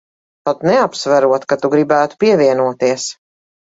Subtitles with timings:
[0.47, 3.07] Pat neapsverot, ka tu gribētu pievienoties.